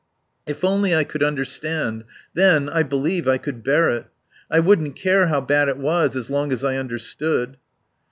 "If 0.47 0.63
only 0.63 0.95
I 0.95 1.03
could 1.03 1.21
understand. 1.21 2.05
Then, 2.33 2.69
I 2.69 2.81
believe, 2.81 3.27
I 3.27 3.37
could 3.37 3.63
bear 3.63 3.91
it. 3.91 4.07
I 4.49 4.59
wouldn't 4.59 4.95
care 4.95 5.27
how 5.27 5.41
bad 5.41 5.69
it 5.69 5.77
was 5.77 6.15
as 6.15 6.27
long 6.31 6.51
as 6.51 6.63
I 6.63 6.77
understood." 6.77 7.57